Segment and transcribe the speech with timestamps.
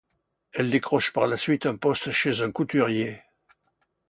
[0.53, 3.21] Elle décroche par la suite un poste chez un couturier.